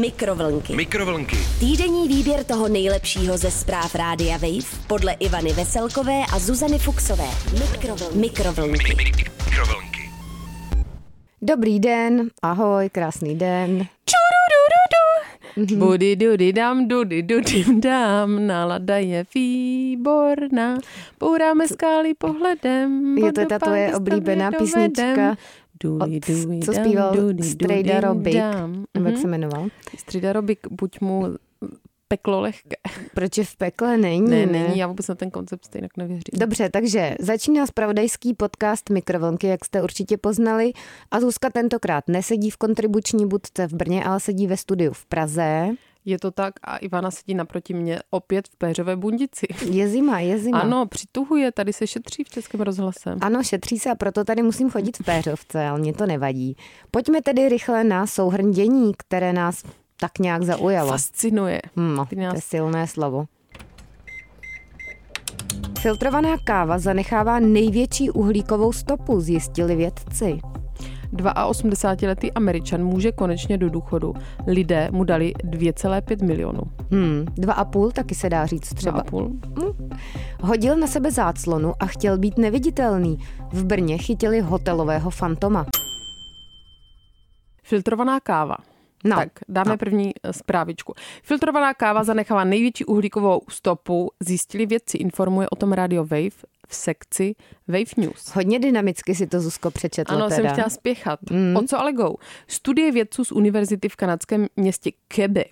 Mikrovlnky. 0.00 0.76
Mikrovlnky. 0.76 1.36
Týdenní 1.60 2.08
výběr 2.08 2.44
toho 2.44 2.68
nejlepšího 2.68 3.38
ze 3.38 3.50
zpráv 3.50 3.94
Rádia 3.94 4.36
Wave 4.36 4.86
podle 4.86 5.12
Ivany 5.12 5.52
Veselkové 5.52 6.22
a 6.32 6.38
Zuzany 6.38 6.78
Fuxové. 6.78 7.28
Mikrovlnky. 7.60 8.18
Mikrovlnky. 8.18 8.94
Mikrovlnky. 8.96 10.10
Dobrý 11.42 11.80
den, 11.80 12.30
ahoj, 12.42 12.90
krásný 12.90 13.38
den. 13.38 13.86
Budy 15.56 16.16
dudy 16.16 16.52
dam, 16.52 16.88
dudy 16.88 17.22
dudy 17.22 17.64
dam, 17.80 18.46
nálada 18.46 18.96
je 18.96 19.24
výborná, 19.34 20.78
bouráme 21.20 21.68
skály 21.68 22.14
pohledem. 22.14 23.18
Je 23.18 23.32
to 23.32 23.40
ta 23.40 23.42
vodopády 23.42 23.64
tvoje 23.64 23.96
oblíbená 23.96 24.50
písnička, 24.50 25.36
Co 26.64 26.72
zpíval 26.72 27.14
Strejda 27.42 28.00
Robik, 28.00 28.34
nebo 28.34 29.08
jak 29.08 29.14
Mhm. 29.14 29.16
se 29.16 29.28
jmenoval? 29.28 29.68
Strejda 29.98 30.32
Robik, 30.32 30.66
buď 30.70 31.00
mu 31.00 31.24
peklo 32.08 32.40
lehké. 32.40 32.76
Proč 33.14 33.38
je 33.38 33.44
v 33.44 33.56
pekle 33.56 33.96
není? 33.98 34.30
Ne, 34.30 34.46
není, 34.46 34.78
já 34.78 34.86
vůbec 34.86 35.08
na 35.08 35.14
ten 35.14 35.30
koncept 35.30 35.64
stejně 35.64 35.88
nevěřím. 35.96 36.22
Dobře, 36.38 36.68
takže 36.70 37.14
začíná 37.20 37.66
spravodajský 37.66 38.34
podcast 38.34 38.90
Mikrovlnky, 38.90 39.46
jak 39.46 39.64
jste 39.64 39.82
určitě 39.82 40.16
poznali. 40.16 40.72
A 41.10 41.20
Zuzka 41.20 41.50
tentokrát 41.50 42.04
nesedí 42.08 42.50
v 42.50 42.56
kontribuční 42.56 43.26
budce 43.26 43.66
v 43.68 43.72
Brně, 43.72 44.04
ale 44.04 44.20
sedí 44.20 44.46
ve 44.46 44.56
studiu 44.56 44.92
v 44.92 45.06
Praze. 45.06 45.68
Je 46.04 46.18
to 46.18 46.30
tak 46.30 46.54
a 46.62 46.76
Ivana 46.76 47.10
sedí 47.10 47.34
naproti 47.34 47.74
mě 47.74 47.98
opět 48.10 48.48
v 48.48 48.56
péřové 48.56 48.96
bundici. 48.96 49.46
Je 49.70 49.88
zima, 49.88 50.20
je 50.20 50.38
zima. 50.38 50.58
Ano, 50.60 50.86
přituhuje, 50.86 51.52
tady 51.52 51.72
se 51.72 51.86
šetří 51.86 52.24
v 52.24 52.28
Českém 52.28 52.60
rozhlase. 52.60 53.14
Ano, 53.20 53.42
šetří 53.42 53.78
se 53.78 53.90
a 53.90 53.94
proto 53.94 54.24
tady 54.24 54.42
musím 54.42 54.70
chodit 54.70 54.96
v 54.96 55.04
péřovce, 55.04 55.66
ale 55.66 55.78
mě 55.78 55.92
to 55.92 56.06
nevadí. 56.06 56.56
Pojďme 56.90 57.22
tedy 57.22 57.48
rychle 57.48 57.84
na 57.84 58.06
souhrn 58.06 58.50
dění, 58.50 58.92
které 58.98 59.32
nás 59.32 59.62
tak 60.00 60.18
nějak 60.18 60.42
zaujalo. 60.42 60.90
Fascinuje. 60.90 61.60
Hm, 61.76 61.94
no, 61.96 62.06
Ty 62.06 62.16
to 62.16 62.22
nás- 62.22 62.34
je 62.34 62.40
silné 62.40 62.86
slovo. 62.86 63.24
Filtrovaná 65.80 66.36
káva 66.44 66.78
zanechává 66.78 67.40
největší 67.40 68.10
uhlíkovou 68.10 68.72
stopu, 68.72 69.20
zjistili 69.20 69.76
vědci. 69.76 70.38
82-letý 71.12 72.32
Američan 72.32 72.84
může 72.84 73.12
konečně 73.12 73.58
do 73.58 73.68
důchodu. 73.68 74.14
Lidé 74.46 74.88
mu 74.92 75.04
dali 75.04 75.32
2,5 75.44 76.26
milionů. 76.26 76.62
Hmm, 76.90 77.26
dva 77.34 77.52
a 77.52 77.64
půl 77.64 77.90
taky 77.90 78.14
se 78.14 78.28
dá 78.28 78.46
říct 78.46 78.74
třeba. 78.74 79.02
Třeba 79.02 79.04
půl. 79.04 79.32
Hodil 80.40 80.76
na 80.76 80.86
sebe 80.86 81.10
záclonu 81.10 81.72
a 81.80 81.86
chtěl 81.86 82.18
být 82.18 82.38
neviditelný. 82.38 83.18
V 83.52 83.64
Brně 83.64 83.98
chytili 83.98 84.40
hotelového 84.40 85.10
fantoma. 85.10 85.66
Filtrovaná 87.62 88.20
káva. 88.20 88.56
No, 89.04 89.16
tak, 89.16 89.28
dáme 89.48 89.70
no. 89.70 89.76
první 89.76 90.12
eh, 90.22 90.32
zprávičku. 90.32 90.94
Filtrovaná 91.22 91.74
káva 91.74 92.04
zanechává 92.04 92.44
největší 92.44 92.84
uhlíkovou 92.84 93.40
stopu, 93.48 94.10
zjistili 94.20 94.66
vědci, 94.66 94.96
informuje 94.98 95.48
o 95.48 95.56
tom 95.56 95.72
Radio 95.72 96.04
Wave 96.04 96.51
v 96.72 96.74
sekci 96.74 97.34
Wave 97.68 97.92
News. 97.96 98.28
Hodně 98.34 98.58
dynamicky 98.58 99.14
si 99.14 99.26
to 99.26 99.40
Zuzko 99.40 99.70
přečetla 99.70 100.16
Ano, 100.16 100.28
teda. 100.28 100.36
jsem 100.36 100.52
chtěla 100.52 100.70
spěchat. 100.70 101.20
Mm. 101.30 101.56
O 101.56 101.62
co 101.62 101.80
ale 101.80 101.92
go? 101.92 102.14
Studie 102.48 102.92
vědců 102.92 103.24
z 103.24 103.32
univerzity 103.32 103.88
v 103.88 103.96
kanadském 103.96 104.46
městě 104.56 104.90
Quebec, 105.08 105.46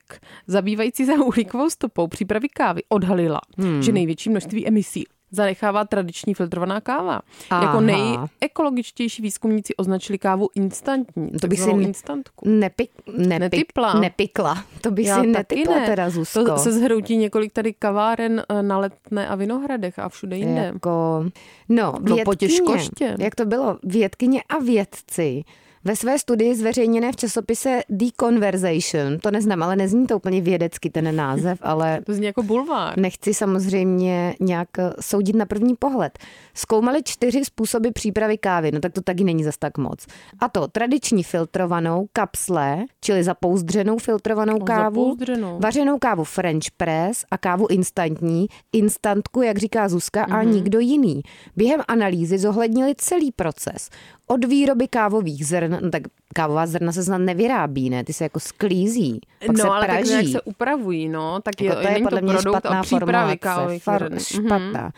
zabývající 0.47 1.07
se 1.07 1.13
uhlíkovou 1.19 1.71
stopou 1.71 2.09
přípravy 2.09 2.49
kávy, 2.49 2.83
odhalila, 2.89 3.41
mm. 3.57 3.83
že 3.83 3.93
největší 3.93 4.31
množství 4.31 4.69
emisí 4.69 5.05
zanechává 5.31 5.85
tradiční 5.85 6.35
filtrovaná 6.35 6.81
káva. 6.81 7.21
Aha. 7.51 7.63
Jako 7.67 7.81
nejekologičtější 7.81 9.23
výzkumníci 9.23 9.77
označili 9.77 10.19
kávu 10.19 10.49
instantní, 10.55 11.31
To 11.41 11.49
bych 11.49 11.61
si 11.61 11.71
instantku. 11.71 12.49
Nepik, 12.49 12.91
nepik, 13.19 13.41
Netypla. 13.41 13.95
nepikla. 13.95 14.65
To 14.81 14.91
bych 14.91 15.07
Já 15.07 15.21
si 15.21 15.27
netypla 15.27 15.75
ne. 15.77 15.87
teda, 15.87 16.11
Zuzko. 16.11 16.45
To 16.45 16.57
se 16.59 16.73
zhroutí 16.73 17.17
několik 17.17 17.53
tady 17.53 17.73
kaváren 17.73 18.43
eh, 18.49 18.63
na 18.63 18.79
Letné 18.79 19.29
a 19.29 19.35
Vinohradech 19.35 19.99
a 19.99 20.09
všude 20.09 20.37
jinde. 20.37 20.61
Jako, 20.75 21.25
no, 21.69 21.95
No, 22.01 22.03
po 22.03 22.15
vědkyně, 22.15 22.37
těžkoště. 22.37 23.17
jak 23.19 23.35
to 23.35 23.45
bylo, 23.45 23.79
vědkyně 23.83 24.43
a 24.49 24.59
vědci 24.59 25.43
ve 25.85 25.97
své 25.97 26.19
studii 26.19 26.55
zveřejněné 26.55 27.13
v 27.13 27.17
časopise 27.17 27.81
The 27.89 28.05
Conversation, 28.21 29.19
to 29.19 29.31
neznám, 29.31 29.63
ale 29.63 29.77
nezní 29.77 30.07
to 30.07 30.17
úplně 30.17 30.41
vědecky 30.41 30.91
ten 30.91 31.17
název, 31.17 31.59
ale 31.63 32.01
To 32.07 32.15
zní 32.15 32.27
jako 32.27 32.43
bulvár. 32.43 32.99
nechci 32.99 33.35
samozřejmě 33.35 34.35
nějak 34.41 34.69
eh, 34.79 34.93
soudit 35.01 35.37
na 35.37 35.47
první 35.47 35.77
pohled. 35.77 36.19
Zkoumali 36.55 37.03
čtyři 37.05 37.45
způsoby 37.45 37.89
přípravy 37.95 38.39
kávy, 38.39 38.73
no 38.73 38.81
tak 38.81 38.93
to 38.93 39.01
taky 39.01 39.25
není 39.25 39.45
zas 39.45 39.59
tak 39.59 39.79
moc. 39.79 40.07
A 40.41 40.49
to 40.49 40.69
tradiční 40.69 41.23
filtrovanou, 41.23 42.07
kapsle, 42.13 42.85
čili 43.01 43.25
zapouzdřenou 43.25 43.99
filtrovanou 43.99 44.59
No, 44.59 44.65
kávu, 44.65 45.05
zapouzdřenou. 45.05 45.59
vařenou 45.61 45.99
kávu 45.99 46.25
French 46.25 46.65
press 46.77 47.25
a 47.31 47.39
kávu 47.39 47.67
instantní, 47.71 48.47
instantku, 48.73 49.43
jak 49.43 49.59
říká 49.59 49.89
Zuzka, 49.89 50.25
a 50.25 50.43
Mhm. 50.43 50.51
nikdo 50.53 50.79
jiný. 50.81 51.23
Během 51.57 51.81
analýzy 51.89 52.39
zohlednili 52.39 52.95
celý 52.97 53.33
proces. 53.33 53.91
Od 54.27 54.45
výroby 54.45 54.89
kávových 54.89 55.47
zrn, 55.47 55.70
no 55.71 55.91
tak 55.91 56.03
kávová 56.35 56.67
zrna 56.67 56.93
se 56.93 57.05
snad 57.05 57.19
nevyrábí, 57.19 57.91
ne? 57.91 58.05
Ty 58.05 58.13
se 58.13 58.25
jako 58.25 58.41
sklízí, 58.41 59.21
pak 59.47 59.57
no, 59.57 59.63
se 59.63 59.69
ale 59.69 59.87
tak 59.87 59.91
praží. 59.97 60.11
nějak 60.11 60.27
se 60.27 60.41
upravují, 60.41 61.09
no, 61.09 61.41
tak 61.41 61.61
je, 61.61 61.69
Jako 61.69 61.83
to 61.83 61.89
je 61.89 62.03
podle 62.03 62.21
to 62.21 62.27
mě 62.27 62.39
špatná 62.41 62.83
formulace. 62.83 63.79
Far. 63.79 64.11
Mhm. 64.11 64.21
špatná. 64.21 64.93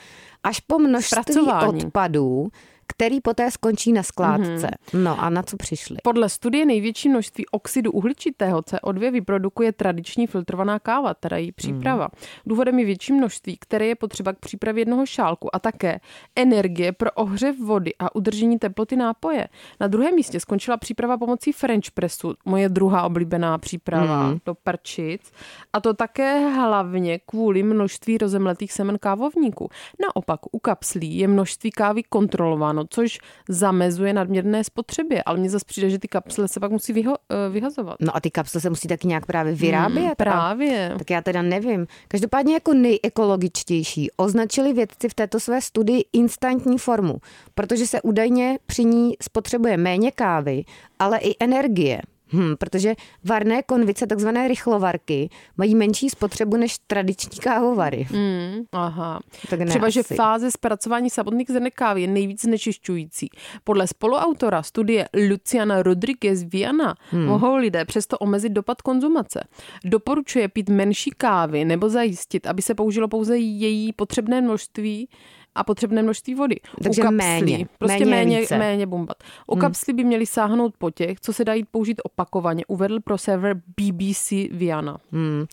Až 0.44 0.60
po 0.60 0.78
množství 0.78 1.34
odpadů, 1.66 2.48
který 2.96 3.20
poté 3.20 3.50
skončí 3.50 3.92
na 3.92 4.02
skládce. 4.02 4.68
Mhm. 4.92 5.04
No 5.04 5.20
a 5.20 5.30
na 5.30 5.42
co 5.42 5.56
přišli? 5.56 5.96
Podle 6.04 6.28
studie 6.28 6.66
největší 6.66 7.08
množství 7.08 7.46
oxidu 7.50 7.92
uhličitého 7.92 8.60
CO2 8.60 9.10
vyprodukuje 9.12 9.72
tradiční 9.72 10.26
filtrovaná 10.26 10.78
káva, 10.78 11.14
teda 11.14 11.36
její 11.36 11.52
příprava. 11.52 12.08
Důvodem 12.46 12.78
je 12.78 12.84
větší 12.84 13.12
množství, 13.12 13.56
které 13.60 13.86
je 13.86 13.94
potřeba 13.94 14.32
k 14.32 14.38
přípravě 14.38 14.80
jednoho 14.80 15.06
šálku 15.06 15.54
a 15.56 15.58
také 15.58 16.00
energie 16.36 16.92
pro 16.92 17.10
ohřev 17.12 17.58
vody 17.58 17.92
a 17.98 18.14
udržení 18.16 18.58
teploty 18.58 18.96
nápoje. 18.96 19.48
Na 19.80 19.86
druhém 19.86 20.14
místě 20.14 20.40
skončila 20.40 20.76
příprava 20.76 21.18
pomocí 21.18 21.52
French 21.52 21.90
pressu, 21.94 22.34
moje 22.44 22.68
druhá 22.68 23.02
oblíbená 23.02 23.58
příprava 23.58 24.22
Mhm. 24.28 24.38
do 24.46 24.54
prčic. 24.54 25.32
A 25.72 25.80
to 25.80 25.94
také 25.94 26.48
hlavně 26.48 27.18
kvůli 27.18 27.62
množství 27.62 28.18
rozemletých 28.18 28.72
semen 28.72 28.98
kávovníků. 28.98 29.68
Naopak 30.02 30.40
u 30.52 30.58
kapslí 30.58 31.18
je 31.18 31.28
množství 31.28 31.70
kávy 31.70 32.02
kontrolováno, 32.02 32.81
což 32.90 33.18
zamezuje 33.48 34.12
nadměrné 34.12 34.64
spotřebě, 34.64 35.22
ale 35.22 35.38
mně 35.38 35.50
zase 35.50 35.64
přijde, 35.64 35.90
že 35.90 35.98
ty 35.98 36.08
kapsle 36.08 36.48
se 36.48 36.60
pak 36.60 36.70
musí 36.70 36.92
vyho- 36.94 37.16
eh, 37.30 37.50
vyhazovat. 37.50 37.96
No 38.00 38.16
a 38.16 38.20
ty 38.20 38.30
kapsle 38.30 38.60
se 38.60 38.70
musí 38.70 38.88
taky 38.88 39.08
nějak 39.08 39.26
právě 39.26 39.54
vyrábět. 39.54 40.00
Hmm, 40.00 40.10
a- 40.10 40.14
právě. 40.14 40.94
Tak 40.98 41.10
já 41.10 41.22
teda 41.22 41.42
nevím. 41.42 41.86
Každopádně 42.08 42.54
jako 42.54 42.74
nejekologičtější 42.74 44.10
označili 44.16 44.72
vědci 44.72 45.08
v 45.08 45.14
této 45.14 45.40
své 45.40 45.60
studii 45.60 46.04
instantní 46.12 46.78
formu, 46.78 47.14
protože 47.54 47.86
se 47.86 48.02
údajně 48.02 48.58
při 48.66 48.84
ní 48.84 49.14
spotřebuje 49.22 49.76
méně 49.76 50.10
kávy, 50.10 50.64
ale 50.98 51.18
i 51.18 51.34
energie. 51.40 52.00
Hm, 52.32 52.56
protože 52.58 52.94
varné 53.24 53.62
konvice, 53.62 54.06
takzvané 54.06 54.48
rychlovarky, 54.48 55.28
mají 55.56 55.74
menší 55.74 56.10
spotřebu 56.10 56.56
než 56.56 56.78
tradiční 56.86 57.38
kávovary. 57.38 58.06
Mm, 58.10 58.62
aha. 58.72 59.20
Tak 59.50 59.60
ne 59.60 59.66
Třeba, 59.66 59.88
že 59.88 60.00
asi. 60.00 60.14
fáze 60.14 60.50
zpracování 60.50 61.10
samotných 61.10 61.50
zrnek 61.50 61.74
kávy 61.74 62.02
je 62.02 62.08
nejvíc 62.08 62.42
znečišťující. 62.42 63.30
Podle 63.64 63.86
spoluautora 63.86 64.62
studie 64.62 65.08
Luciana 65.30 65.82
Rodriguez 65.82 66.42
Viana 66.42 66.94
hmm. 67.10 67.24
mohou 67.24 67.56
lidé 67.56 67.84
přesto 67.84 68.18
omezit 68.18 68.52
dopad 68.52 68.82
konzumace. 68.82 69.44
Doporučuje 69.84 70.48
pít 70.48 70.68
menší 70.68 71.10
kávy 71.16 71.64
nebo 71.64 71.88
zajistit, 71.88 72.46
aby 72.46 72.62
se 72.62 72.74
použilo 72.74 73.08
pouze 73.08 73.38
její 73.38 73.92
potřebné 73.92 74.40
množství 74.40 75.08
a 75.54 75.64
potřebné 75.64 76.02
množství 76.02 76.34
vody. 76.34 76.56
Takže 76.82 77.00
U 77.02 77.04
kapslí, 77.04 77.16
méně. 77.16 77.66
Prostě 77.78 77.98
Méně 78.04 78.10
méně, 78.10 78.40
více. 78.40 78.58
méně 78.58 78.86
bombat. 78.86 79.16
U 79.46 79.56
kapslí 79.56 79.92
by 79.92 80.04
měli 80.04 80.26
sáhnout 80.26 80.74
po 80.78 80.90
těch, 80.90 81.20
co 81.20 81.32
se 81.32 81.44
dají 81.44 81.64
použít 81.70 82.00
opakovaně, 82.04 82.64
uvedl 82.68 83.00
pro 83.00 83.18
server 83.18 83.56
BBC 83.80 84.30
Viana. 84.50 84.98
Hmm. 85.12 85.44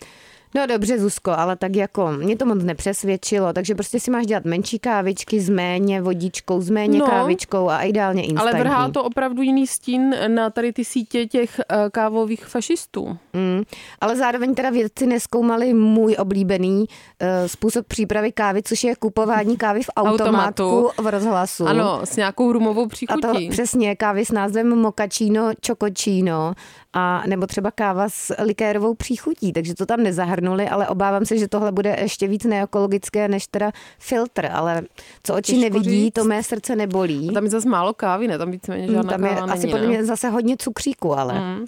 No 0.55 0.67
dobře, 0.67 0.99
Zuzko, 0.99 1.31
ale 1.31 1.55
tak 1.55 1.75
jako 1.75 2.11
mě 2.11 2.35
to 2.37 2.45
moc 2.45 2.63
nepřesvědčilo, 2.63 3.53
takže 3.53 3.75
prostě 3.75 3.99
si 3.99 4.11
máš 4.11 4.25
dělat 4.25 4.45
menší 4.45 4.79
kávičky 4.79 5.39
s 5.41 5.49
méně 5.49 6.01
vodičkou, 6.01 6.61
s 6.61 6.69
méně 6.69 6.99
No. 6.99 7.05
kávičkou 7.05 7.69
a 7.69 7.81
ideálně 7.81 8.23
instantní. 8.23 8.51
Ale 8.53 8.63
vrhá 8.63 8.89
to 8.89 9.03
opravdu 9.03 9.41
jiný 9.41 9.67
stín 9.67 10.15
na 10.27 10.49
tady 10.49 10.73
ty 10.73 10.85
sítě 10.85 11.25
těch 11.25 11.59
eh, 11.59 11.75
kávových 11.91 12.45
fašistů. 12.45 13.17
Mm, 13.33 13.63
ale 14.01 14.15
zároveň 14.15 14.55
teda 14.55 14.69
vědci 14.69 15.05
neskoumali 15.07 15.73
můj 15.73 16.15
oblíbený 16.19 16.79
uh, 16.79 17.27
způsob 17.47 17.85
přípravy 17.87 18.31
kávy, 18.31 18.63
což 18.63 18.83
je 18.83 18.95
kupování 18.95 19.57
kávy 19.57 19.83
v 19.83 19.89
automatku 19.95 20.63
Automatu. 20.63 20.89
v 21.01 21.07
rozhlasu. 21.07 21.65
Ano, 21.67 21.99
s 22.03 22.15
nějakou 22.15 22.51
rumovou 22.51 22.85
A 22.85 22.87
příchutí. 22.87 23.21
to 23.21 23.33
přesně 23.49 23.95
kávy 23.95 24.25
s 24.25 24.31
názvem 24.31 24.75
mochaccino, 24.79 25.51
chocochino 25.67 26.53
a 26.93 27.23
nebo 27.27 27.47
třeba 27.47 27.71
káva 27.71 28.09
s 28.09 28.33
likérovou 28.43 28.93
příchutí, 28.93 29.53
takže 29.53 29.75
to 29.75 29.85
tam 29.85 30.03
nezahrnuli, 30.41 30.69
ale 30.69 30.87
obávám 30.87 31.25
se, 31.25 31.37
že 31.37 31.47
tohle 31.47 31.71
bude 31.71 31.95
ještě 32.01 32.27
víc 32.27 32.43
neekologické 32.43 33.27
než 33.27 33.47
teda 33.47 33.71
filtr, 33.99 34.49
ale 34.51 34.81
co 35.23 35.35
oči 35.35 35.51
Těžko 35.51 35.61
nevidí, 35.63 36.03
říct. 36.03 36.13
to 36.13 36.23
mé 36.23 36.43
srdce 36.43 36.75
nebolí. 36.75 37.29
A 37.29 37.33
tam 37.33 37.43
je 37.43 37.49
zase 37.49 37.69
málo 37.69 37.93
kávy, 37.93 38.27
ne? 38.27 38.37
Tam 38.37 38.51
víceméně 38.51 38.87
žádná 38.87 39.11
Tam 39.11 39.23
je 39.23 39.29
káva 39.29 39.53
asi 39.53 39.59
není, 39.61 39.71
podle 39.71 39.87
ne? 39.87 39.93
mě 39.93 40.05
zase 40.05 40.29
hodně 40.29 40.57
cukříku, 40.57 41.17
ale. 41.17 41.33
Mm. 41.33 41.65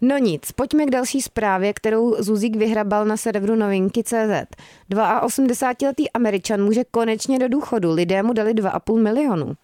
No 0.00 0.18
nic, 0.18 0.52
pojďme 0.52 0.86
k 0.86 0.90
další 0.90 1.22
zprávě, 1.22 1.72
kterou 1.72 2.16
Zuzík 2.18 2.56
vyhrabal 2.56 3.04
na 3.04 3.16
serveru 3.16 3.54
novinky.cz. 3.54 4.46
82-letý 4.90 6.10
Američan 6.10 6.64
může 6.64 6.84
konečně 6.90 7.38
do 7.38 7.48
důchodu. 7.48 7.92
Lidé 7.92 8.22
mu 8.22 8.32
dali 8.32 8.54
2,5 8.54 9.02
milionu. 9.02 9.54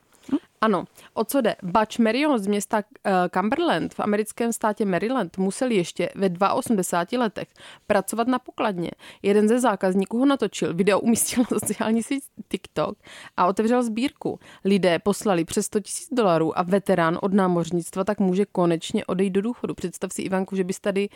Ano, 0.63 0.85
o 1.15 1.25
co 1.25 1.41
jde? 1.41 1.57
Butch 1.63 1.99
Marion 1.99 2.39
z 2.39 2.47
města 2.47 2.77
uh, 2.79 3.13
Cumberland 3.35 3.95
v 3.95 4.01
americkém 4.01 4.53
státě 4.53 4.85
Maryland 4.85 5.39
musel 5.39 5.71
ještě 5.71 6.11
ve 6.15 6.51
82 6.53 7.25
letech 7.25 7.49
pracovat 7.87 8.29
na 8.29 8.39
pokladně. 8.39 8.91
Jeden 9.23 9.49
ze 9.49 9.61
zákazníků 9.61 10.19
ho 10.19 10.27
natočil, 10.27 10.75
video 10.75 11.01
umístil 11.01 11.45
na 11.51 11.59
sociální 11.59 12.03
síť 12.03 12.25
TikTok 12.49 12.99
a 13.37 13.47
otevřel 13.47 13.83
sbírku. 13.83 14.39
Lidé 14.65 14.99
poslali 14.99 15.45
přes 15.45 15.67
100 15.67 15.79
000 15.79 15.85
dolarů 16.13 16.59
a 16.59 16.63
veterán 16.63 17.19
od 17.23 17.33
námořnictva 17.33 18.05
tak 18.05 18.21
může 18.21 18.47
konečně 18.47 19.05
odejít 19.05 19.31
do 19.31 19.43
důchodu. 19.43 19.75
Představ 19.75 20.13
si, 20.13 20.23
Ivanku, 20.23 20.57
že 20.57 20.65
bys 20.65 20.81
tady 20.81 21.09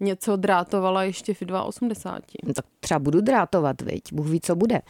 něco 0.00 0.36
drátovala 0.36 1.02
ještě 1.02 1.34
v 1.34 1.42
82. 1.64 2.20
No, 2.44 2.54
tak 2.54 2.64
třeba 2.80 2.98
budu 2.98 3.20
drátovat, 3.20 3.82
viď? 3.82 4.12
Bůh 4.12 4.26
ví, 4.26 4.40
co 4.40 4.56
bude. 4.56 4.82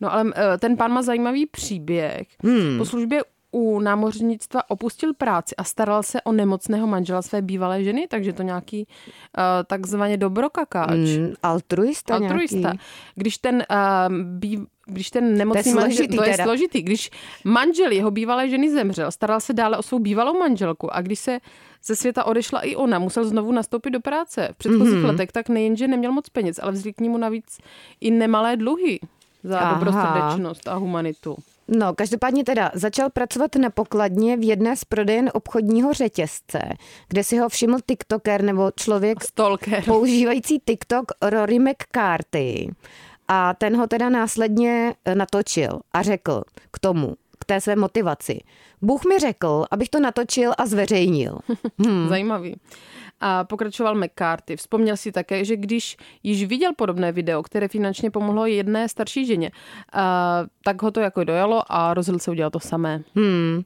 No 0.00 0.12
ale 0.12 0.32
eh, 0.36 0.58
ten 0.58 0.76
pán 0.76 0.92
má 0.92 1.02
zajímavý 1.02 1.46
příběh. 1.46 2.26
Hmm. 2.44 2.78
Po 2.78 2.84
službě 2.84 3.22
u 3.56 3.80
námořnictva 3.80 4.70
opustil 4.70 5.14
práci 5.14 5.56
a 5.56 5.64
staral 5.64 6.02
se 6.02 6.22
o 6.22 6.32
nemocného 6.32 6.86
manžela 6.86 7.22
své 7.22 7.42
bývalé 7.42 7.84
ženy, 7.84 8.06
takže 8.10 8.32
to 8.32 8.42
nějaký 8.42 8.86
uh, 8.86 9.42
takzvaně 9.66 10.16
dobrokakáč. 10.16 10.98
Mm, 11.18 11.32
altruista 11.42 12.14
Altruista. 12.14 12.58
Nějaký. 12.58 12.78
Když 13.14 13.38
ten 13.38 13.64
uh, 13.70 14.14
bí, 14.24 14.66
když 14.86 15.10
ten 15.10 15.38
nemocný 15.38 15.62
to 15.62 15.68
je 15.68 15.74
manžel, 15.74 16.06
to 16.06 16.22
je 16.22 16.30
teda. 16.30 16.44
složitý, 16.44 16.82
když 16.82 17.10
manžel 17.44 17.92
jeho 17.92 18.10
bývalé 18.10 18.48
ženy 18.48 18.70
zemřel, 18.70 19.12
staral 19.12 19.40
se 19.40 19.52
dále 19.52 19.78
o 19.78 19.82
svou 19.82 19.98
bývalou 19.98 20.38
manželku 20.38 20.94
a 20.94 21.00
když 21.00 21.18
se 21.18 21.38
ze 21.84 21.96
světa 21.96 22.24
odešla 22.24 22.60
i 22.60 22.76
ona, 22.76 22.98
musel 22.98 23.24
znovu 23.24 23.52
nastoupit 23.52 23.90
do 23.90 24.00
práce 24.00 24.48
v 24.52 24.58
předchozích 24.58 24.94
mm-hmm. 24.94 25.06
letech, 25.06 25.32
tak 25.32 25.48
nejenže 25.48 25.88
neměl 25.88 26.12
moc 26.12 26.28
peněz, 26.28 26.60
ale 26.62 26.72
vznikly 26.72 27.08
mu 27.08 27.18
navíc 27.18 27.58
i 28.00 28.10
nemalé 28.10 28.56
dluhy 28.56 29.00
za 29.44 29.58
Aha. 29.58 29.74
dobrosrdečnost 29.74 30.68
a 30.68 30.74
humanitu. 30.74 31.36
No, 31.68 31.94
každopádně 31.94 32.44
teda 32.44 32.70
začal 32.74 33.10
pracovat 33.10 33.54
na 33.56 33.70
pokladně 33.70 34.36
v 34.36 34.48
jedné 34.48 34.76
z 34.76 34.84
prodejen 34.84 35.30
obchodního 35.34 35.92
řetězce, 35.92 36.60
kde 37.08 37.24
si 37.24 37.38
ho 37.38 37.48
všiml 37.48 37.78
TikToker 37.86 38.42
nebo 38.44 38.70
člověk 38.76 39.24
Stalker. 39.24 39.84
používající 39.84 40.58
TikTok 40.66 41.04
Rory 41.22 41.58
McCarthy. 41.58 42.68
A 43.28 43.54
ten 43.54 43.76
ho 43.76 43.86
teda 43.86 44.08
následně 44.08 44.94
eh, 45.04 45.14
natočil 45.14 45.80
a 45.92 46.02
řekl 46.02 46.42
k 46.70 46.78
tomu, 46.78 47.14
k 47.38 47.44
té 47.44 47.60
své 47.60 47.76
motivaci. 47.76 48.40
Bůh 48.82 49.04
mi 49.04 49.18
řekl, 49.18 49.64
abych 49.70 49.88
to 49.88 50.00
natočil 50.00 50.52
a 50.58 50.66
zveřejnil. 50.66 51.38
Hmm. 51.78 52.08
Zajímavý. 52.08 52.56
A 53.20 53.44
pokračoval 53.44 53.94
McCarthy. 53.94 54.56
Vzpomněl 54.56 54.96
si 54.96 55.12
také, 55.12 55.44
že 55.44 55.56
když 55.56 55.96
již 56.22 56.44
viděl 56.44 56.72
podobné 56.76 57.12
video, 57.12 57.42
které 57.42 57.68
finančně 57.68 58.10
pomohlo 58.10 58.46
jedné 58.46 58.88
starší 58.88 59.26
ženě, 59.26 59.50
tak 60.64 60.82
ho 60.82 60.90
to 60.90 61.00
jako 61.00 61.24
dojalo 61.24 61.62
a 61.68 61.94
rozhodl 61.94 62.18
se 62.18 62.30
udělat 62.30 62.50
to 62.50 62.60
samé. 62.60 63.02
Hmm. 63.14 63.62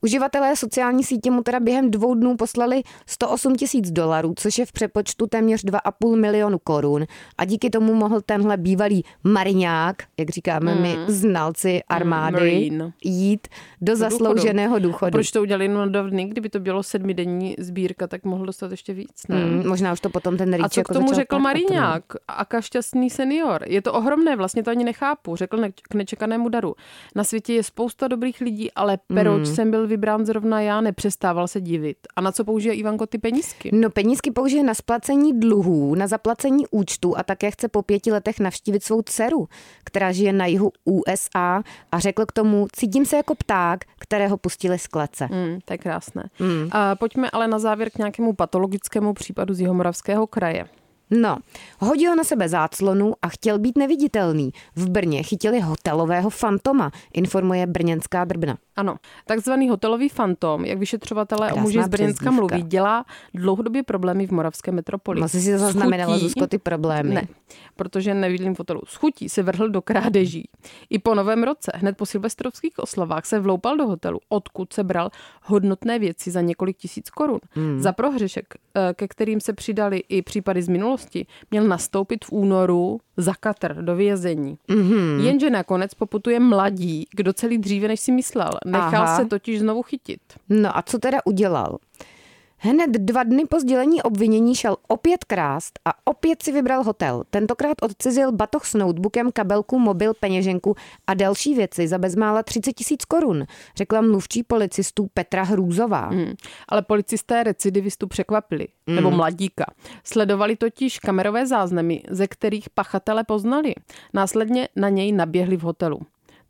Uživatelé 0.00 0.56
sociální 0.56 1.04
sítě 1.04 1.30
mu 1.30 1.42
teda 1.42 1.60
během 1.60 1.90
dvou 1.90 2.14
dnů 2.14 2.36
poslali 2.36 2.82
108 3.06 3.56
tisíc 3.56 3.90
dolarů, 3.90 4.34
což 4.36 4.58
je 4.58 4.66
v 4.66 4.72
přepočtu 4.72 5.26
téměř 5.26 5.64
2,5 5.64 6.16
milionu 6.16 6.58
korun. 6.58 7.04
A 7.38 7.44
díky 7.44 7.70
tomu 7.70 7.94
mohl 7.94 8.20
tenhle 8.20 8.56
bývalý 8.56 9.04
mariňák, 9.24 9.96
jak 10.18 10.30
říkáme 10.30 10.74
mm. 10.74 10.82
my 10.82 10.94
hmm. 10.94 11.04
znalci 11.08 11.82
armády, 11.88 12.70
mm, 12.70 12.90
jít 13.04 13.48
do, 13.80 13.92
do 13.92 13.96
zaslouženého 13.96 14.78
důchodu. 14.78 14.88
důchodu. 14.88 15.12
Proč 15.12 15.30
to 15.30 15.42
udělali 15.42 15.64
jenom 15.64 15.92
dva 15.92 16.02
dny? 16.02 16.24
Kdyby 16.24 16.48
to 16.48 16.60
bylo 16.60 16.82
sedmidenní 16.82 17.56
sbírka, 17.58 18.06
tak 18.06 18.24
mohl 18.24 18.46
dostat 18.46 18.70
ještě 18.70 18.92
víc. 18.92 19.22
Ne? 19.28 19.44
Mm, 19.44 19.68
možná 19.68 19.92
už 19.92 20.00
to 20.00 20.10
potom 20.10 20.36
ten 20.36 20.52
rýč 20.52 20.64
A 20.64 20.68
co 20.68 20.80
jako 20.80 20.92
k 20.92 20.96
tomu 20.96 21.12
řekl 21.12 21.38
mariňák? 21.38 22.02
Aka 22.28 22.60
šťastný 22.60 23.10
senior. 23.10 23.64
Je 23.66 23.82
to 23.82 23.92
ohromné, 23.92 24.36
vlastně 24.36 24.62
to 24.62 24.70
ani 24.70 24.84
nechápu. 24.84 25.36
Řekl 25.36 25.56
ne- 25.56 25.72
k 25.72 25.94
nečekanému 25.94 26.48
daru. 26.48 26.74
Na 27.14 27.24
světě 27.24 27.52
je 27.52 27.62
spousta 27.62 28.08
dobrých 28.08 28.40
lidí, 28.40 28.72
ale 28.72 28.98
proč 29.06 29.48
mm. 29.48 29.54
jsem 29.54 29.67
byl 29.70 29.86
vybrán 29.86 30.26
zrovna 30.26 30.60
já, 30.60 30.80
nepřestával 30.80 31.48
se 31.48 31.60
divit. 31.60 31.96
A 32.16 32.20
na 32.20 32.32
co 32.32 32.44
použije 32.44 32.74
Ivanko 32.74 33.06
ty 33.06 33.18
penízky? 33.18 33.70
No 33.72 33.90
penízky 33.90 34.30
použije 34.30 34.62
na 34.62 34.74
splacení 34.74 35.40
dluhů, 35.40 35.94
na 35.94 36.06
zaplacení 36.06 36.64
účtu 36.70 37.18
a 37.18 37.22
také 37.22 37.50
chce 37.50 37.68
po 37.68 37.82
pěti 37.82 38.12
letech 38.12 38.40
navštívit 38.40 38.84
svou 38.84 39.02
dceru, 39.02 39.48
která 39.84 40.12
žije 40.12 40.32
na 40.32 40.46
jihu 40.46 40.72
USA 40.84 41.62
a 41.92 41.98
řekl 41.98 42.26
k 42.26 42.32
tomu, 42.32 42.66
cítím 42.72 43.06
se 43.06 43.16
jako 43.16 43.34
pták, 43.34 43.84
kterého 43.98 44.36
pustili 44.36 44.78
z 44.78 44.86
klece. 44.86 45.28
Mm, 45.32 45.58
to 45.64 45.74
je 45.74 45.78
krásné. 45.78 46.30
Mm. 46.38 46.68
A 46.72 46.96
pojďme 46.96 47.30
ale 47.30 47.48
na 47.48 47.58
závěr 47.58 47.90
k 47.90 47.98
nějakému 47.98 48.32
patologickému 48.32 49.14
případu 49.14 49.54
z 49.54 49.60
Jihomoravského 49.60 50.26
kraje. 50.26 50.64
No, 51.10 51.36
hodil 51.78 52.16
na 52.16 52.24
sebe 52.24 52.48
záclonu 52.48 53.12
a 53.22 53.28
chtěl 53.28 53.58
být 53.58 53.78
neviditelný. 53.78 54.50
V 54.76 54.90
Brně 54.90 55.22
chytili 55.22 55.60
hotelového 55.60 56.30
fantoma, 56.30 56.90
informuje 57.14 57.66
brněnská 57.66 58.24
drbna. 58.24 58.58
Ano, 58.78 58.96
takzvaný 59.26 59.68
hotelový 59.68 60.08
fantom, 60.08 60.64
jak 60.64 60.78
vyšetřovatelé 60.78 61.52
o 61.52 61.56
muži 61.56 61.82
z 61.82 61.88
Brněnska 61.88 62.30
mluví, 62.30 62.62
dělá 62.62 63.04
dlouhodobě 63.34 63.82
problémy 63.82 64.26
v 64.26 64.30
moravské 64.30 64.72
metropoli. 64.72 65.22
Asi 65.22 65.40
si 65.40 65.58
zaznamenala, 65.58 66.18
Zuzko, 66.18 66.46
ty 66.46 66.58
problémy. 66.58 67.14
Ne, 67.14 67.28
protože 67.76 68.14
nevidím 68.14 68.54
v 68.54 68.58
hotelu. 68.58 68.80
Schutí 68.86 69.28
se 69.28 69.42
vrhl 69.42 69.68
do 69.68 69.82
krádeží. 69.82 70.48
I 70.90 70.98
po 70.98 71.14
novém 71.14 71.42
roce, 71.42 71.72
hned 71.74 71.96
po 71.96 72.06
silvestrovských 72.06 72.78
oslavách, 72.78 73.26
se 73.26 73.40
vloupal 73.40 73.76
do 73.76 73.86
hotelu, 73.86 74.20
odkud 74.28 74.72
se 74.72 74.84
bral 74.84 75.10
hodnotné 75.42 75.98
věci 75.98 76.30
za 76.30 76.40
několik 76.40 76.76
tisíc 76.76 77.10
korun. 77.10 77.40
Hmm. 77.50 77.80
Za 77.80 77.92
prohřešek, 77.92 78.54
eh, 78.74 78.94
ke 78.94 79.08
kterým 79.08 79.40
se 79.40 79.52
přidali 79.52 79.98
i 80.08 80.22
případy 80.22 80.62
z 80.62 80.68
minulosti, 80.68 81.26
měl 81.50 81.64
nastoupit 81.64 82.24
v 82.24 82.32
únoru 82.32 83.00
za 83.18 83.34
Katr 83.40 83.74
do 83.74 83.96
vězení. 83.96 84.58
Mm-hmm. 84.68 85.20
Jenže 85.20 85.50
nakonec 85.50 85.94
poputuje 85.94 86.40
mladí, 86.40 87.06
kdo 87.14 87.32
celý 87.32 87.58
dříve, 87.58 87.88
než 87.88 88.00
si 88.00 88.12
myslel. 88.12 88.50
Nechal 88.66 89.02
Aha. 89.02 89.16
se 89.16 89.24
totiž 89.24 89.58
znovu 89.60 89.82
chytit. 89.82 90.20
No 90.48 90.78
a 90.78 90.82
co 90.82 90.98
teda 90.98 91.18
udělal? 91.24 91.78
Hned 92.60 92.90
dva 92.90 93.22
dny 93.22 93.44
po 93.46 93.60
sdělení 93.60 94.02
obvinění 94.02 94.54
šel 94.54 94.76
opět 94.88 95.24
krást 95.24 95.78
a 95.84 95.90
opět 96.04 96.42
si 96.42 96.52
vybral 96.52 96.82
hotel. 96.82 97.22
Tentokrát 97.30 97.74
odcizil 97.82 98.32
batoh 98.32 98.66
s 98.66 98.74
notebookem, 98.74 99.32
kabelku, 99.32 99.78
mobil, 99.78 100.14
peněženku 100.14 100.74
a 101.06 101.14
další 101.14 101.54
věci 101.54 101.88
za 101.88 101.98
bezmála 101.98 102.42
30 102.42 102.72
tisíc 102.72 103.04
korun, 103.04 103.44
řekla 103.76 104.00
mluvčí 104.00 104.42
policistů 104.42 105.08
Petra 105.14 105.42
Hrůzová. 105.42 106.06
Hmm. 106.08 106.32
Ale 106.68 106.82
policisté 106.82 107.42
recidivistu 107.42 108.06
překvapili, 108.06 108.68
hmm. 108.86 108.96
nebo 108.96 109.10
mladíka. 109.10 109.64
Sledovali 110.04 110.56
totiž 110.56 110.98
kamerové 110.98 111.46
záznamy, 111.46 112.02
ze 112.10 112.26
kterých 112.26 112.70
pachatele 112.70 113.24
poznali. 113.24 113.74
Následně 114.14 114.68
na 114.76 114.88
něj 114.88 115.12
naběhli 115.12 115.56
v 115.56 115.62
hotelu. 115.62 116.00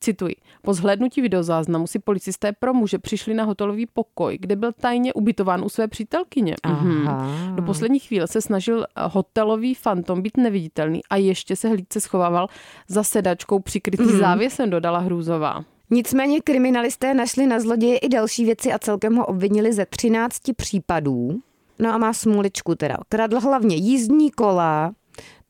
Cituji. 0.00 0.35
Po 0.62 0.75
zhlédnutí 0.75 1.21
videozáznamu 1.23 1.87
si 1.87 1.99
policisté 1.99 2.52
pro 2.52 2.75
muže 2.75 2.99
přišli 2.99 3.35
na 3.35 3.45
hotelový 3.45 3.87
pokoj, 3.87 4.38
kde 4.40 4.57
byl 4.57 4.73
tajně 4.73 5.12
ubytován 5.12 5.64
u 5.64 5.69
své 5.69 5.88
přítelkyně. 5.88 6.55
Mhm. 6.67 7.09
Do 7.55 7.62
poslední 7.62 7.99
chvíle 7.99 8.26
se 8.26 8.40
snažil 8.40 8.87
hotelový 8.97 9.75
fantom 9.75 10.23
být 10.23 10.37
neviditelný 10.37 11.00
a 11.11 11.17
ještě 11.17 11.57
se 11.57 11.69
hlídce 11.69 12.00
schovával 12.00 12.49
za 12.88 13.02
sedačkou 13.02 13.59
přikrytý 13.61 14.02
mhm. 14.02 14.19
závěsem, 14.19 14.71
dodala 14.71 14.99
Hrůzová. 14.99 15.64
Nicméně 15.90 16.40
kriminalisté 16.40 17.14
našli 17.14 17.47
na 17.47 17.61
zloděje 17.61 17.99
i 17.99 18.09
další 18.09 18.45
věci 18.45 18.73
a 18.73 18.78
celkem 18.78 19.17
ho 19.17 19.26
obvinili 19.26 19.73
ze 19.73 19.87
13 19.87 20.38
případů. 20.57 21.40
No 21.78 21.95
a 21.95 21.99
má 21.99 22.12
smuličku 22.12 22.75
teda. 22.75 22.97
Kradl 23.09 23.40
hlavně 23.40 23.76
jízdní 23.76 24.31
kola, 24.31 24.93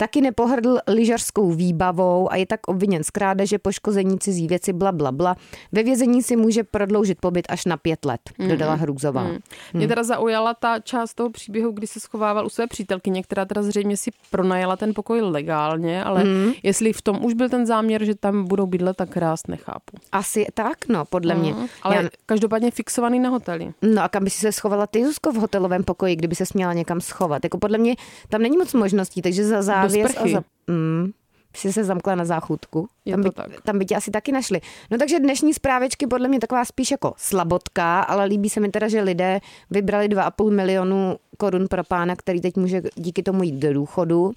Taky 0.01 0.21
nepohrdl 0.21 0.79
lyžařskou 0.87 1.51
výbavou 1.51 2.33
a 2.33 2.37
je 2.37 2.47
tak 2.47 2.61
obviněn 2.69 3.05
z 3.05 3.11
krádeže, 3.11 3.59
poškození 3.59 4.19
cizí 4.19 4.47
věci, 4.47 4.73
bla, 4.73 4.93
bla, 4.93 5.13
bla. 5.13 5.37
Ve 5.73 5.83
vězení 5.83 6.23
si 6.23 6.37
může 6.37 6.65
prodloužit 6.65 7.19
pobyt 7.21 7.47
až 7.49 7.65
na 7.65 7.77
pět 7.77 8.05
let, 8.05 8.21
mm-hmm. 8.39 8.49
dodala 8.49 8.75
Hrůzová. 8.75 9.25
Mm. 9.25 9.39
Mě 9.75 9.89
teda 9.89 10.03
zaujala 10.03 10.55
ta 10.55 10.79
část 10.79 11.15
toho 11.15 11.31
příběhu, 11.31 11.73
kdy 11.73 11.87
se 11.87 12.01
schovával 12.01 12.47
u 12.47 12.49
své 12.49 12.67
přítelkyně, 12.67 13.23
která 13.23 13.45
teda 13.45 13.63
zřejmě 13.63 13.97
si 13.97 14.11
pronajala 14.31 14.77
ten 14.77 14.95
pokoj 14.95 15.21
legálně, 15.21 16.05
ale 16.05 16.25
mm. 16.25 16.53
jestli 16.63 16.93
v 16.93 17.03
tom 17.03 17.25
už 17.25 17.35
byl 17.35 17.49
ten 17.49 17.67
záměr, 17.67 18.05
že 18.05 18.15
tam 18.15 18.45
budou 18.45 18.67
bydlet, 18.67 18.97
tak 18.97 19.09
krás 19.09 19.47
nechápu. 19.49 19.97
Asi 20.13 20.47
tak, 20.55 20.89
no, 20.89 21.05
podle 21.05 21.35
mm. 21.35 21.41
mě. 21.41 21.55
Ale 21.83 21.97
Já... 21.97 22.03
každopádně 22.27 22.71
fixovaný 22.71 23.21
na 23.21 23.31
hoteli. 23.31 23.73
No 23.83 24.03
a 24.03 24.09
kam 24.09 24.25
by 24.25 24.31
si 24.31 24.41
se 24.41 24.53
schovala 24.53 24.87
ty, 24.87 25.07
Zuzko, 25.07 25.33
v 25.33 25.37
hotelovém 25.37 25.85
pokoji, 25.85 26.17
kdyby 26.17 26.35
se 26.35 26.47
směla 26.47 26.73
někam 26.73 27.01
schovat? 27.01 27.45
Jako 27.45 27.59
podle 27.59 27.79
mě 27.79 27.95
tam 28.29 28.43
není 28.43 28.57
moc 28.57 28.75
možností, 28.75 29.23
takže 29.23 29.45
za 29.45 29.88
závěs 29.89 30.17
a 30.17 30.29
za... 30.29 30.43
Mm, 30.67 31.13
si 31.57 31.73
se 31.73 31.85
zamkla 31.85 32.15
na 32.15 32.25
záchutku. 32.25 32.89
tam, 33.11 33.23
by, 33.23 33.31
tak. 33.31 33.63
tam 33.63 33.79
by 33.79 33.85
tě 33.85 33.97
asi 33.97 34.11
taky 34.11 34.33
našli. 34.33 34.61
No 34.91 34.99
takže 34.99 35.19
dnešní 35.19 35.55
zprávečky 35.55 36.07
podle 36.07 36.29
mě 36.29 36.41
taková 36.41 36.65
spíš 36.65 36.91
jako 36.91 37.15
slabotka, 37.17 38.01
ale 38.01 38.25
líbí 38.25 38.51
se 38.51 38.61
mi 38.61 38.69
teda, 38.69 38.89
že 38.89 39.03
lidé 39.03 39.41
vybrali 39.71 40.09
2,5 40.09 40.51
milionu 40.51 41.17
korun 41.37 41.69
pro 41.69 41.85
pána, 41.85 42.17
který 42.17 42.41
teď 42.41 42.57
může 42.57 42.83
díky 42.95 43.23
tomu 43.23 43.43
jít 43.43 43.55
do 43.55 43.75
důchodu. 43.75 44.33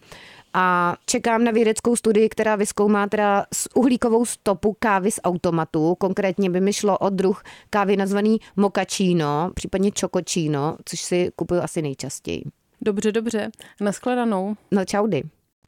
A 0.54 0.96
čekám 1.06 1.44
na 1.44 1.52
vědeckou 1.52 1.96
studii, 1.96 2.30
která 2.30 2.56
vyskoumá 2.56 3.08
teda 3.08 3.46
s 3.54 3.76
uhlíkovou 3.76 4.26
stopu 4.26 4.76
kávy 4.80 5.12
z 5.12 5.20
automatu. 5.24 5.96
Konkrétně 5.96 6.50
by 6.50 6.62
mi 6.62 6.74
šlo 6.74 6.98
o 6.98 7.10
druh 7.10 7.44
kávy 7.70 7.98
nazvaný 7.98 8.40
mochaccino, 8.56 9.52
případně 9.54 9.92
chocochino, 10.02 10.78
což 10.86 11.02
si 11.02 11.32
kupuju 11.36 11.62
asi 11.62 11.82
nejčastěji. 11.82 12.44
Dobře, 12.82 13.12
dobře. 13.12 13.52
Naschledanou. 13.82 14.56
No 14.72 14.86
čaudy. 14.86 15.24